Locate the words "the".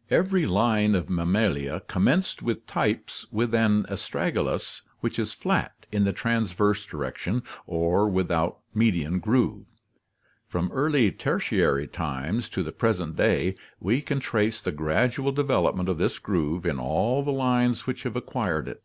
6.04-6.12, 12.62-12.70, 14.60-14.70, 17.24-17.32